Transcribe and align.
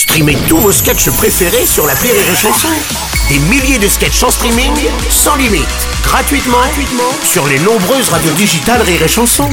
Streamez 0.00 0.38
tous 0.48 0.56
vos 0.56 0.72
sketchs 0.72 1.10
préférés 1.10 1.66
sur 1.66 1.86
la 1.86 1.92
Rire 1.92 2.14
et 2.14 2.34
Chanson. 2.34 2.68
Des 3.28 3.38
milliers 3.38 3.78
de 3.78 3.86
sketchs 3.86 4.22
en 4.22 4.30
streaming, 4.30 4.72
sans 5.10 5.36
limite, 5.36 5.68
gratuitement, 6.02 6.56
gratuitement 6.56 7.12
sur 7.22 7.46
les 7.46 7.58
nombreuses 7.58 8.08
radios 8.08 8.32
digitales 8.32 8.80
Rire 8.80 9.02
et 9.02 9.08
Chanson. 9.08 9.50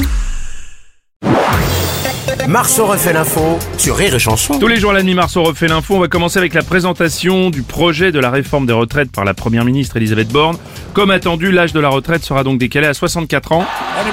Marceau 2.48 2.86
refait 2.86 3.12
l'info 3.12 3.58
sur 3.76 3.94
Rire 3.94 4.14
et 4.14 4.18
Chanson. 4.18 4.58
Tous 4.58 4.68
les 4.68 4.78
jours 4.80 4.92
à 4.92 4.94
la 4.94 5.02
nuit, 5.02 5.12
Marceau 5.12 5.42
refait 5.42 5.68
l'info. 5.68 5.96
On 5.96 6.00
va 6.00 6.08
commencer 6.08 6.38
avec 6.38 6.54
la 6.54 6.62
présentation 6.62 7.50
du 7.50 7.60
projet 7.60 8.10
de 8.10 8.18
la 8.18 8.30
réforme 8.30 8.64
des 8.64 8.72
retraites 8.72 9.12
par 9.12 9.26
la 9.26 9.34
première 9.34 9.66
ministre 9.66 9.98
Elisabeth 9.98 10.28
Borne. 10.28 10.56
Comme 10.94 11.10
attendu, 11.12 11.52
l'âge 11.52 11.72
de 11.72 11.78
la 11.80 11.90
retraite 11.90 12.24
sera 12.24 12.42
donc 12.42 12.58
décalé 12.58 12.86
à 12.88 12.94
64 12.94 13.52
ans. 13.52 13.64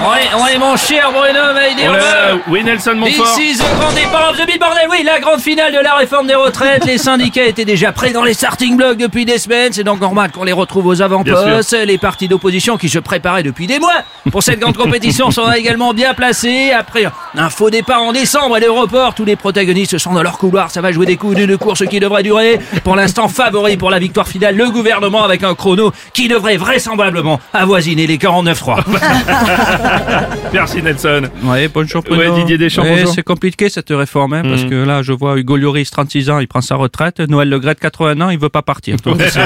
Ouais, 0.01 0.43
ouais, 0.43 0.57
mon 0.59 0.75
cher 0.75 1.09
Bruno, 1.11 1.39
dear 1.77 1.89
Oh 1.89 2.33
man. 2.33 2.41
oui, 2.49 2.63
Nelson 2.63 2.93
Montfort. 2.95 3.35
This 3.37 3.55
is 3.55 3.57
the 3.57 3.79
grand 3.79 3.91
départ 3.93 4.29
of 4.29 4.37
the 4.37 4.45
big 4.45 4.59
bordel. 4.59 4.87
Oui, 4.91 4.97
la 5.03 5.19
grande 5.19 5.39
finale 5.39 5.73
de 5.73 5.79
la 5.79 5.95
réforme 5.95 6.27
des 6.27 6.35
retraites. 6.35 6.85
Les 6.85 6.97
syndicats 6.99 7.45
étaient 7.45 7.65
déjà 7.65 7.91
prêts 7.91 8.11
dans 8.11 8.23
les 8.23 8.33
starting 8.35 8.77
blocks 8.77 8.97
depuis 8.97 9.25
des 9.25 9.39
semaines. 9.39 9.73
C'est 9.73 9.83
donc 9.83 9.99
normal 9.99 10.31
qu'on 10.31 10.43
les 10.43 10.51
retrouve 10.51 10.85
aux 10.87 11.01
avant-postes. 11.01 11.73
Les 11.85 11.97
partis 11.97 12.27
d'opposition 12.27 12.77
qui 12.77 12.89
se 12.89 12.99
préparaient 12.99 13.41
depuis 13.43 13.65
des 13.67 13.79
mois 13.79 14.03
pour 14.31 14.43
cette 14.43 14.59
grande 14.59 14.77
compétition 14.77 15.31
sont 15.31 15.51
également 15.51 15.93
bien 15.93 16.13
placés. 16.13 16.71
Après 16.71 17.05
un 17.35 17.49
faux 17.49 17.69
départ 17.71 18.03
en 18.03 18.11
décembre 18.11 18.57
et 18.57 18.61
le 18.61 18.69
report, 18.69 19.15
tous 19.15 19.25
les 19.25 19.35
protagonistes 19.35 19.97
sont 19.97 20.13
dans 20.13 20.23
leur 20.23 20.37
couloir. 20.37 20.69
Ça 20.69 20.81
va 20.81 20.91
jouer 20.91 21.05
des 21.07 21.17
coups 21.17 21.35
d'une 21.35 21.57
course 21.57 21.83
qui 21.87 21.99
devrait 21.99 22.23
durer. 22.23 22.59
Pour 22.83 22.95
l'instant, 22.95 23.27
favori 23.27 23.77
pour 23.77 23.89
la 23.89 23.97
victoire 23.99 24.27
finale, 24.27 24.55
le 24.55 24.69
gouvernement 24.69 25.23
avec 25.23 25.43
un 25.43 25.55
chrono 25.55 25.91
qui 26.13 26.27
devrait 26.27 26.57
vraisemblablement 26.69 27.39
avoisiner 27.53 28.07
les 28.07 28.17
49-3. 28.17 28.83
Merci 30.53 30.81
Nelson. 30.81 31.23
Ouais, 31.43 31.67
bonjour 31.67 32.03
Ouais, 32.09 32.31
Didier 32.31 32.57
Deschamps, 32.57 32.81
Ouais, 32.83 32.95
bonjour. 33.01 33.13
C'est 33.13 33.23
compliqué 33.23 33.69
cette 33.69 33.89
réforme, 33.91 34.33
hein, 34.33 34.41
parce 34.43 34.63
que 34.65 34.75
là, 34.75 35.01
je 35.03 35.11
vois 35.13 35.37
Hugo 35.37 35.57
Lloris, 35.57 35.89
36 35.91 36.29
ans, 36.29 36.39
il 36.39 36.47
prend 36.47 36.61
sa 36.61 36.75
retraite. 36.75 37.19
Noël 37.19 37.49
Le 37.49 37.59
Gret, 37.59 37.75
80 37.75 38.19
ans, 38.21 38.29
il 38.29 38.39
veut 38.39 38.49
pas 38.49 38.61
partir. 38.63 38.95
Donc, 39.05 39.21
c'est- 39.21 39.39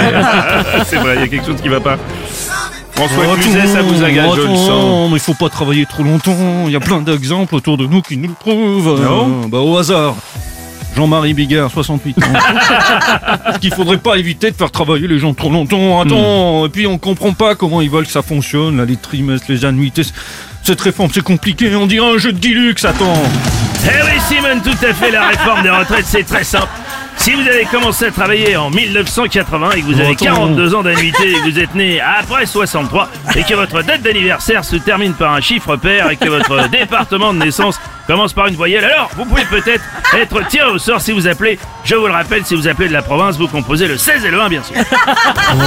C'est 0.86 0.96
vrai, 0.98 1.16
il 1.16 1.22
y 1.22 1.24
a 1.24 1.28
quelque 1.28 1.46
chose 1.46 1.62
qui 1.62 1.68
va 1.70 1.80
pas. 1.82 1.98
François 2.94 3.24
Oh, 3.32 3.36
Cluzet, 3.36 3.66
ça 3.68 3.82
vous 3.82 4.04
agace, 4.04 4.32
je 4.36 4.42
le 4.42 4.56
sens. 4.56 5.10
mais 5.10 5.16
il 5.18 5.22
faut 5.22 5.34
pas 5.34 5.48
travailler 5.48 5.86
trop 5.86 6.04
longtemps. 6.04 6.36
Il 6.66 6.72
y 6.72 6.76
a 6.76 6.82
plein 6.82 7.00
d'exemples 7.02 7.56
autour 7.56 7.78
de 7.78 7.86
nous 7.86 8.02
qui 8.02 8.18
nous 8.18 8.28
le 8.28 8.34
prouvent. 8.34 9.02
Non 9.02 9.44
Euh, 9.46 9.48
bah, 9.48 9.60
au 9.60 9.78
hasard. 9.78 10.16
Jean-Marie 10.96 11.34
Bigard, 11.34 11.72
68 11.72 12.18
ans. 12.18 12.22
Parce 13.44 13.60
qu'il 13.60 13.74
faudrait 13.74 13.98
pas 13.98 14.16
éviter 14.18 14.52
de 14.52 14.56
faire 14.56 14.72
travailler 14.72 15.08
les 15.08 15.20
gens 15.20 15.34
trop 15.34 15.50
longtemps. 15.50 16.02
Attends, 16.02 16.66
et 16.66 16.70
puis 16.70 16.88
on 16.88 16.98
comprend 16.98 17.34
pas 17.34 17.56
comment 17.56 17.82
ils 17.82 17.90
veulent 17.90 18.06
que 18.06 18.12
ça 18.12 18.22
fonctionne, 18.22 18.78
là, 18.78 18.86
les 18.86 18.98
trimestres, 18.98 19.46
les 19.50 19.66
annuités. 19.66 20.04
Cette 20.64 20.82
réforme, 20.82 21.10
c'est 21.14 21.24
compliqué. 21.24 21.74
On 21.76 21.88
dirait 21.88 22.14
un 22.14 22.18
jeu 22.18 22.34
de 22.34 22.40
Guilux, 22.40 22.76
attends. 22.84 23.24
Eh 23.86 24.04
oui, 24.04 24.20
Simon, 24.28 24.60
tout 24.64 24.86
à 24.86 24.94
fait. 24.94 25.12
La 25.12 25.28
réforme 25.30 25.64
des 25.64 25.70
retraites, 25.70 26.06
c'est 26.06 26.24
très 26.24 26.44
simple. 26.44 26.68
Si 27.18 27.34
vous 27.34 27.42
avez 27.42 27.66
commencé 27.66 28.06
à 28.06 28.12
travailler 28.12 28.56
en 28.56 28.70
1980 28.70 29.72
et 29.72 29.82
que 29.82 29.86
vous 29.86 30.00
avez 30.00 30.12
Attends. 30.12 30.26
42 30.26 30.76
ans 30.76 30.84
d'annuité 30.84 31.32
et 31.32 31.34
que 31.34 31.50
vous 31.52 31.60
êtes 31.60 31.76
né 31.76 32.00
après 32.00 32.46
63 32.46 33.10
et 33.36 33.44
que 33.44 33.54
votre 33.56 33.82
date 33.84 34.02
d'anniversaire 34.02 34.64
se 34.64 34.78
termine 34.78 35.14
par 35.14 35.34
un 35.34 35.42
chiffre 35.42 35.76
pair 35.76 36.10
et 36.10 36.16
que 36.16 36.30
votre 36.30 36.70
département 36.72 37.34
de 37.34 37.40
naissance 37.40 37.78
commence 38.10 38.34
par 38.34 38.48
une 38.48 38.56
voyelle, 38.56 38.84
alors 38.86 39.12
vous 39.16 39.24
pouvez 39.24 39.46
peut-être 39.46 39.84
être 40.18 40.48
tiré 40.48 40.68
au 40.68 40.80
sort 40.80 41.00
si 41.00 41.12
vous 41.12 41.28
appelez, 41.28 41.60
je 41.84 41.94
vous 41.94 42.08
le 42.08 42.12
rappelle, 42.12 42.44
si 42.44 42.56
vous 42.56 42.68
appelez 42.68 42.88
de 42.88 42.94
la 42.94 43.04
province, 43.04 43.38
vous 43.38 43.48
composez 43.48 43.88
le 43.88 43.98
16 43.98 44.26
et 44.26 44.32
le 44.32 44.42
1 44.42 44.50
bien 44.50 44.64
sûr. 44.64 44.76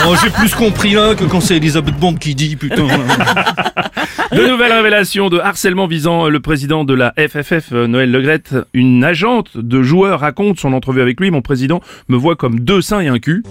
Oh, 0.09 0.15
j'ai 0.21 0.31
plus 0.31 0.53
compris 0.53 0.95
là 0.95 1.15
que 1.15 1.23
quand 1.23 1.41
c'est 1.41 1.57
Elisabeth 1.57 1.95
Borne 1.97 2.19
qui 2.19 2.35
dit, 2.35 2.57
putain. 2.57 2.89
De 4.33 4.47
nouvelles 4.49 4.73
révélations 4.73 5.29
de 5.29 5.39
harcèlement 5.39 5.87
visant 5.87 6.29
le 6.29 6.41
président 6.41 6.85
de 6.85 6.95
la 6.95 7.13
FFF, 7.17 7.73
euh, 7.73 7.87
Noël 7.87 8.11
Legrette. 8.11 8.55
Une 8.73 9.05
agente 9.05 9.57
de 9.57 9.83
joueurs 9.83 10.21
raconte 10.21 10.59
son 10.59 10.73
entrevue 10.73 11.03
avec 11.03 11.21
lui. 11.21 11.31
Mon 11.31 11.43
président 11.43 11.81
me 12.09 12.17
voit 12.17 12.35
comme 12.35 12.59
deux 12.61 12.81
seins 12.81 13.01
et 13.01 13.09
un 13.09 13.19
cul. 13.19 13.45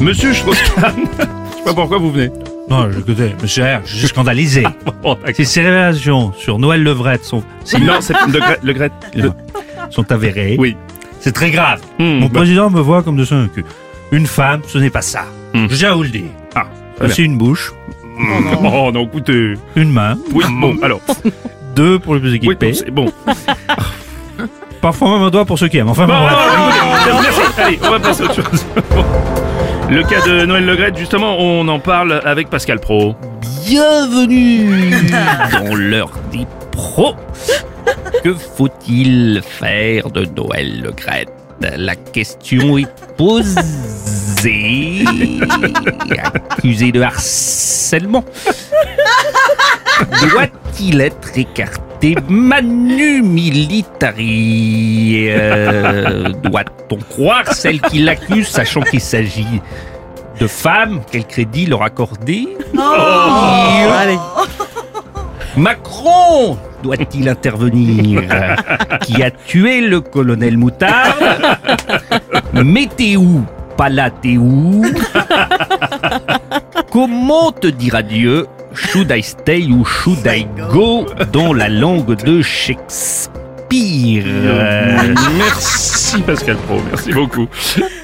Monsieur 0.00 0.32
Strauss-Kahn, 0.32 0.94
je 1.18 1.56
sais 1.56 1.64
pas 1.64 1.74
pourquoi 1.74 1.98
vous 1.98 2.12
venez. 2.12 2.30
Non, 2.70 2.90
je 2.90 2.98
écoutez, 3.00 3.34
monsieur 3.42 3.64
R, 3.64 3.80
je 3.84 3.96
suis 3.96 4.06
scandalisé. 4.08 4.64
Bon. 5.02 5.18
Si 5.34 5.44
ces 5.44 5.62
révélations 5.62 6.32
sur 6.34 6.58
Noël 6.58 6.82
Levrette 6.82 7.24
sont, 7.24 7.42
Non, 7.80 7.94
c'est. 8.00 8.14
Legrette. 8.62 8.92
Le- 9.14 9.32
sont 9.90 10.10
avérées, 10.12 10.56
Oui. 10.58 10.76
c'est 11.20 11.32
très 11.32 11.50
grave. 11.50 11.80
Hmm, 11.98 12.20
Mon 12.20 12.26
bah, 12.26 12.40
président 12.40 12.70
me 12.70 12.80
voit 12.80 13.02
comme 13.02 13.16
de 13.16 13.24
son 13.24 13.48
cul. 13.48 13.64
Une 14.12 14.26
femme, 14.26 14.62
ce 14.66 14.78
n'est 14.78 14.90
pas 14.90 15.02
ça. 15.02 15.24
Hmm. 15.54 15.66
Je 15.68 15.76
tiens 15.76 15.90
à 15.92 15.94
vous 15.94 16.04
le 16.04 16.08
dire. 16.08 16.30
Ah. 16.54 16.64
C'est 17.08 17.22
une 17.24 17.36
bouche, 17.36 17.72
Oh 18.62 18.90
non, 18.94 19.04
écoutez. 19.06 19.54
une 19.74 19.90
main, 19.90 20.16
Oui, 20.32 20.44
bon, 20.60 20.76
alors. 20.82 21.00
deux 21.74 21.98
pour 21.98 22.14
les 22.14 22.20
plus 22.20 22.30
Oui, 22.30 22.36
équipés, 22.36 22.72
bon, 22.72 22.74
c'est 22.74 22.90
bon. 22.90 23.12
parfois 24.80 25.10
même 25.18 25.22
un 25.26 25.30
doigt 25.30 25.44
pour 25.44 25.58
ceux 25.58 25.68
qui 25.68 25.78
aiment. 25.78 25.88
Enfin, 25.88 26.06
Bon, 26.06 26.12
bon, 26.14 26.20
bon, 26.20 26.26
bref. 26.26 26.46
bon, 27.06 27.12
bon, 27.16 27.22
merci. 27.22 27.40
Allez, 27.58 27.78
on 27.82 27.90
va 27.90 27.98
passer 28.00 28.22
à 28.22 28.24
autre 28.26 28.34
chose. 28.50 28.66
Le 29.92 30.02
cas 30.04 30.26
de 30.26 30.46
Noël 30.46 30.64
Legrette, 30.64 30.96
justement, 30.96 31.36
on 31.38 31.68
en 31.68 31.78
parle 31.78 32.22
avec 32.24 32.48
Pascal 32.48 32.80
Pro. 32.80 33.14
Bienvenue 33.66 34.90
dans 35.52 35.74
l'heure 35.74 36.18
des 36.32 36.46
pros. 36.70 37.14
Que 38.24 38.32
faut-il 38.32 39.42
faire 39.44 40.08
de 40.08 40.24
Noël 40.24 40.80
Le 40.80 40.92
Gret 40.92 41.26
La 41.76 41.94
question 41.94 42.78
est 42.78 42.88
posée. 43.18 45.04
Accusé 46.24 46.90
de 46.90 47.02
harcèlement. 47.02 48.24
Doit-il 50.22 51.02
être 51.02 51.36
écarté? 51.36 51.81
Manu 52.28 53.22
militari 53.22 55.26
Euh, 55.28 56.28
Doit-on 56.42 56.96
croire 57.08 57.52
celle 57.52 57.80
qui 57.80 58.00
l'accuse, 58.00 58.48
sachant 58.48 58.80
qu'il 58.82 59.00
s'agit 59.00 59.60
de 60.40 60.46
femmes 60.46 61.00
Quel 61.10 61.24
crédit 61.26 61.66
leur 61.66 61.82
accorder 61.82 62.48
Macron 65.56 66.56
doit-il 66.82 67.28
intervenir 67.28 68.22
Qui 69.02 69.22
a 69.22 69.30
tué 69.30 69.80
le 69.82 70.00
colonel 70.00 70.56
Moutarde 70.58 71.14
Mettez 72.54 73.16
où 73.16 73.42
Palatéou 73.76 74.82
Comment 76.90 77.52
te 77.52 77.68
dira 77.68 78.02
Dieu 78.02 78.46
Should 78.74 79.10
I 79.10 79.22
stay 79.22 79.66
ou 79.70 79.84
should 79.84 80.26
I 80.26 80.46
go 80.72 81.06
dans 81.32 81.52
la 81.52 81.68
langue 81.68 82.16
de 82.24 82.42
Shakespeare? 82.42 83.42
Merci 85.38 86.20
Pascal 86.22 86.56
Pro, 86.66 86.78
merci 86.90 87.10
beaucoup. 87.12 87.48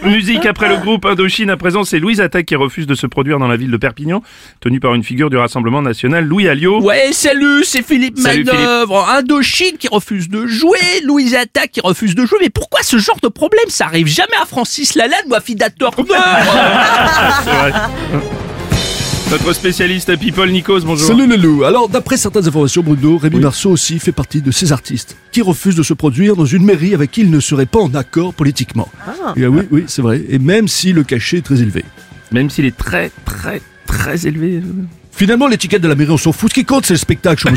Musique 0.02 0.46
après 0.46 0.68
le 0.68 0.78
groupe 0.78 1.04
Indochine, 1.04 1.50
à 1.50 1.58
présent 1.58 1.84
c'est 1.84 1.98
Louise 1.98 2.22
Attaque 2.22 2.46
qui 2.46 2.56
refuse 2.56 2.86
de 2.86 2.94
se 2.94 3.06
produire 3.06 3.38
dans 3.38 3.48
la 3.48 3.56
ville 3.56 3.70
de 3.70 3.76
Perpignan, 3.76 4.22
tenue 4.60 4.80
par 4.80 4.94
une 4.94 5.04
figure 5.04 5.28
du 5.28 5.36
Rassemblement 5.36 5.82
National, 5.82 6.24
Louis 6.24 6.48
Alliot. 6.48 6.80
Ouais, 6.80 7.12
salut, 7.12 7.64
c'est 7.64 7.82
Philippe 7.82 8.18
Salut, 8.18 8.44
Manœuvre. 8.44 9.06
Indochine 9.10 9.76
qui 9.78 9.88
refuse 9.88 10.30
de 10.30 10.46
jouer, 10.46 10.78
Louise 11.04 11.34
Attaque 11.34 11.72
qui 11.72 11.80
refuse 11.82 12.14
de 12.14 12.24
jouer. 12.24 12.38
Mais 12.40 12.50
pourquoi 12.50 12.82
ce 12.82 12.96
genre 12.96 13.18
de 13.22 13.28
problème 13.28 13.68
Ça 13.68 13.84
arrive 13.86 14.06
jamais 14.06 14.36
à 14.40 14.46
Francis 14.46 14.94
Lalanne 14.94 15.26
ou 15.28 15.34
à 15.34 15.40
Fida 15.40 15.68
Turner 15.68 15.92
C'est 17.44 17.50
vrai. 17.50 17.72
Notre 19.30 19.52
spécialiste 19.52 20.16
People 20.16 20.50
Nikos, 20.50 20.80
bonjour. 20.86 21.06
Salut 21.06 21.26
le 21.26 21.36
loup. 21.36 21.64
Alors, 21.64 21.90
d'après 21.90 22.16
certaines 22.16 22.48
informations, 22.48 22.82
Bruno, 22.82 23.18
Rémi 23.18 23.40
Marceau 23.40 23.70
aussi 23.70 23.98
fait 23.98 24.12
partie 24.12 24.40
de 24.40 24.50
ces 24.50 24.72
artistes 24.72 25.18
qui 25.32 25.42
refusent 25.42 25.76
de 25.76 25.82
se 25.82 25.92
produire 25.92 26.34
dans 26.34 26.46
une 26.46 26.64
mairie 26.64 26.94
avec 26.94 27.10
qui 27.10 27.20
ils 27.20 27.30
ne 27.30 27.38
seraient 27.38 27.66
pas 27.66 27.78
en 27.78 27.94
accord 27.94 28.32
politiquement. 28.32 28.88
Et, 29.36 29.42
euh, 29.42 29.48
oui, 29.48 29.62
oui, 29.70 29.84
c'est 29.86 30.00
vrai. 30.00 30.22
Et 30.30 30.38
même 30.38 30.66
si 30.66 30.94
le 30.94 31.04
cachet 31.04 31.38
est 31.38 31.42
très 31.42 31.60
élevé. 31.60 31.84
Même 32.32 32.48
s'il 32.48 32.64
est 32.64 32.76
très 32.76 33.10
très 33.26 33.60
très 33.86 34.26
élevé. 34.26 34.62
Finalement, 35.18 35.48
l'étiquette 35.48 35.82
de 35.82 35.88
la 35.88 35.96
mairie, 35.96 36.12
on 36.12 36.16
s'en 36.16 36.30
fout. 36.30 36.48
Ce 36.50 36.54
qui 36.54 36.64
compte, 36.64 36.86
c'est 36.86 36.94
le 36.94 36.98
spectacle. 36.98 37.44
go. 37.50 37.56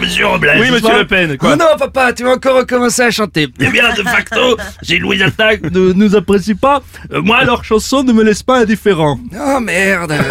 Monsieur 0.00 0.26
Robles 0.26 0.50
Oui, 0.58 0.72
monsieur 0.72 0.98
Le 0.98 1.06
Pen, 1.06 1.36
quoi. 1.38 1.50
Oh 1.52 1.56
non, 1.56 1.76
papa, 1.78 2.12
tu 2.12 2.24
vas 2.24 2.32
encore 2.32 2.56
recommencer 2.56 3.02
à 3.02 3.12
chanter. 3.12 3.46
Eh 3.60 3.68
bien, 3.68 3.94
de 3.94 4.02
facto, 4.02 4.56
si 4.82 4.98
Louise 4.98 5.22
Attaque 5.22 5.62
ne 5.70 5.92
nous 5.92 6.16
apprécie 6.16 6.56
pas, 6.56 6.82
euh, 7.12 7.22
moi, 7.22 7.44
leur 7.44 7.64
chanson 7.64 8.02
ne 8.02 8.12
me 8.12 8.24
laisse 8.24 8.42
pas 8.42 8.58
indifférent. 8.62 9.20
Oh 9.40 9.60
merde. 9.60 10.14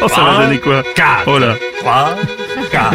Oh, 0.00 0.06
ça 0.06 0.22
va 0.22 0.44
donner 0.44 0.60
quoi? 0.60 0.84
4, 0.94 1.24
Oh 1.26 1.38
là, 1.40 1.56
3, 1.80 2.14
4. 2.70 2.94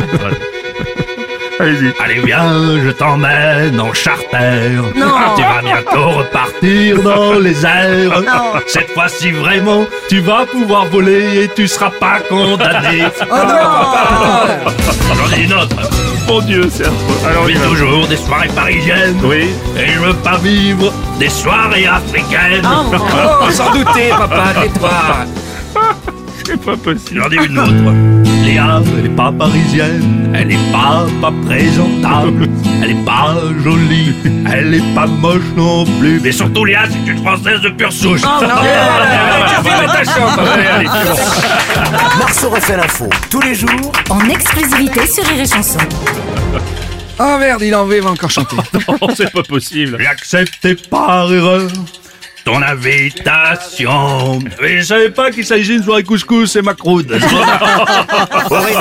Allez-y. 1.64 1.94
Allez, 2.04 2.22
viens, 2.26 2.78
je 2.84 2.90
t'emmène 2.92 3.80
en 3.80 3.94
charter. 3.94 4.70
Non. 4.96 5.36
Tu 5.36 5.42
vas 5.42 5.62
bientôt 5.64 6.10
repartir 6.10 7.02
dans 7.02 7.34
les 7.40 7.66
airs. 7.66 8.22
Non. 8.22 8.60
Cette 8.68 8.92
fois-ci, 8.92 9.32
vraiment, 9.32 9.86
tu 10.10 10.20
vas 10.20 10.46
pouvoir 10.46 10.86
voler 10.86 11.44
et 11.44 11.48
tu 11.56 11.68
seras 11.68 11.92
pas 12.00 12.20
condamné. 12.30 13.06
Oh 13.22 13.36
non 13.36 15.16
J'en 15.16 15.38
ai 15.38 15.44
une 15.44 15.54
autre. 15.54 15.76
Mon 16.28 16.40
Dieu, 16.42 16.68
c'est. 16.72 16.86
Alors, 17.28 17.44
Je 17.46 17.50
il 17.52 17.56
vis 17.58 17.62
va- 17.62 17.68
toujours 17.68 18.08
des 18.08 18.18
soirées 18.18 18.48
parisiennes. 18.56 19.20
Oui. 19.24 19.50
Et 19.78 19.88
je 19.88 20.00
veux 20.00 20.14
pas 20.14 20.38
vivre 20.38 20.92
des 21.20 21.30
soirées 21.30 21.86
africaines. 21.88 22.66
Oh, 22.66 22.96
Oh, 23.46 23.50
sans 23.52 23.72
douter, 23.72 24.10
papa, 24.10 24.44
tais-toi. 24.62 24.90
C'est 26.64 26.72
pas 26.72 26.78
possible. 26.78 27.22
J'en 27.22 27.30
ai 27.30 27.46
une 27.46 27.60
autre. 27.60 27.94
Léa, 28.46 28.82
elle 28.98 29.06
est 29.06 29.16
pas 29.16 29.32
parisienne, 29.32 30.32
elle 30.34 30.52
est 30.52 30.72
pas, 30.72 31.06
pas 31.22 31.34
présentable, 31.46 32.48
elle 32.82 32.92
est 32.92 33.06
pas 33.06 33.36
jolie, 33.64 34.14
elle 34.52 34.74
est 34.74 34.96
pas 34.96 35.08
moche 35.08 35.42
non 35.58 35.86
plus. 36.00 36.22
Mais 36.22 36.32
surtout 36.32 36.64
Léa, 36.64 36.84
c'est 36.90 37.12
une 37.12 37.18
française 37.20 37.62
de 37.62 37.70
pure 37.70 37.92
souche. 37.92 38.22
Marceau 42.18 42.50
refait 42.50 42.78
l'info 42.78 43.10
tous 43.30 43.42
les 43.42 43.56
jours 43.56 43.92
En 44.10 44.22
exclusivité 44.30 45.06
sur 45.08 45.26
Rire 45.26 45.42
et 45.42 45.48
Chanson. 45.48 45.80
Oh 47.20 47.38
merde, 47.40 47.62
il 47.62 47.76
en 47.76 47.86
veut, 47.86 47.98
il 47.98 48.04
va 48.04 48.12
encore 48.12 48.32
chanter. 48.32 48.56
Oh, 49.02 49.08
c'est 49.16 49.32
pas 49.32 49.44
possible. 49.44 49.98
J'ai 50.00 50.08
accepté 50.08 50.76
par 50.76 51.32
erreur 51.34 51.68
ton 52.44 52.62
invitation. 52.62 54.40
Mais 54.62 54.80
je 54.80 54.84
savais 54.84 55.10
pas 55.10 55.32
qu'il 55.32 55.46
s'agit 55.46 55.74
d'une 55.76 55.84
soirée 55.84 56.04
couscous 56.04 56.56
et 56.56 56.62
macroude. 56.62 57.12
Au 58.50 58.56
réveil, 58.56 58.78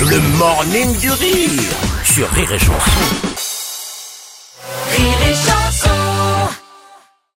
le 0.00 0.20
morning 0.38 0.98
du 0.98 1.10
rire 1.10 1.50
sur 2.04 2.28
Rire 2.30 2.52
et 2.52 2.58
Chanson. 2.58 3.23